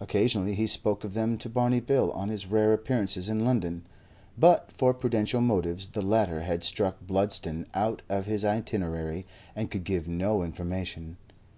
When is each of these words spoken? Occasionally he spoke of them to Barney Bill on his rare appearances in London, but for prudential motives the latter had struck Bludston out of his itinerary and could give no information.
Occasionally 0.00 0.54
he 0.54 0.66
spoke 0.66 1.04
of 1.04 1.12
them 1.12 1.36
to 1.36 1.50
Barney 1.50 1.80
Bill 1.80 2.10
on 2.12 2.30
his 2.30 2.46
rare 2.46 2.72
appearances 2.72 3.28
in 3.28 3.44
London, 3.44 3.86
but 4.38 4.72
for 4.72 4.94
prudential 4.94 5.42
motives 5.42 5.88
the 5.88 6.00
latter 6.00 6.40
had 6.40 6.64
struck 6.64 6.96
Bludston 7.06 7.66
out 7.74 8.00
of 8.08 8.24
his 8.24 8.46
itinerary 8.46 9.26
and 9.54 9.70
could 9.70 9.84
give 9.84 10.08
no 10.08 10.42
information. 10.42 11.18